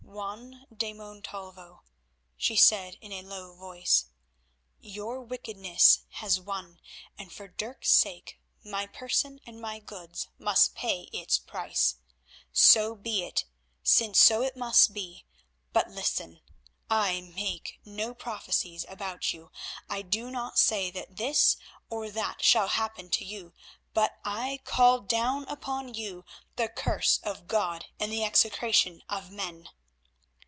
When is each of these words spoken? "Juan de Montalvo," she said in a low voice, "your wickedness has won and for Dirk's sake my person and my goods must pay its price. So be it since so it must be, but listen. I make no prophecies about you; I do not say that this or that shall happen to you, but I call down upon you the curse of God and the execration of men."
"Juan 0.13 0.67
de 0.75 0.91
Montalvo," 0.93 1.83
she 2.37 2.55
said 2.57 2.95
in 2.99 3.11
a 3.13 3.21
low 3.23 3.55
voice, 3.55 4.07
"your 4.79 5.21
wickedness 5.21 6.01
has 6.09 6.37
won 6.39 6.79
and 7.17 7.31
for 7.31 7.47
Dirk's 7.47 7.89
sake 7.91 8.37
my 8.63 8.85
person 8.87 9.39
and 9.47 9.59
my 9.61 9.79
goods 9.79 10.27
must 10.37 10.75
pay 10.75 11.03
its 11.13 11.39
price. 11.39 11.95
So 12.51 12.93
be 12.93 13.23
it 13.23 13.45
since 13.83 14.19
so 14.19 14.41
it 14.41 14.55
must 14.57 14.93
be, 14.93 15.25
but 15.73 15.89
listen. 15.89 16.41
I 16.89 17.21
make 17.21 17.79
no 17.85 18.13
prophecies 18.13 18.85
about 18.89 19.31
you; 19.33 19.49
I 19.89 20.01
do 20.01 20.29
not 20.29 20.59
say 20.59 20.91
that 20.91 21.15
this 21.17 21.55
or 21.89 22.11
that 22.11 22.43
shall 22.43 22.67
happen 22.67 23.09
to 23.11 23.23
you, 23.25 23.53
but 23.93 24.19
I 24.25 24.59
call 24.65 24.99
down 24.99 25.45
upon 25.47 25.93
you 25.95 26.25
the 26.57 26.67
curse 26.67 27.19
of 27.23 27.47
God 27.47 27.85
and 27.99 28.11
the 28.11 28.23
execration 28.25 29.01
of 29.09 29.31
men." 29.31 29.69